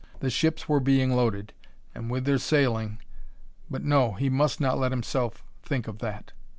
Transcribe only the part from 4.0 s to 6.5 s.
He must not let himself think of that!